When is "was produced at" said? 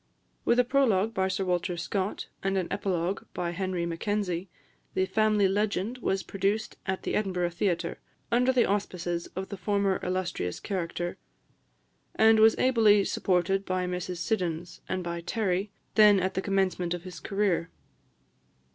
5.99-7.03